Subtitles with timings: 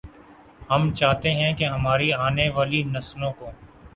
[0.69, 3.51] ہم چاہتے ہیں کہ ہماری آنے والی نسلوں کو